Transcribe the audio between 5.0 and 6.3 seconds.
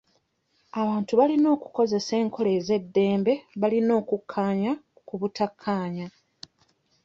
ku obutakaanya.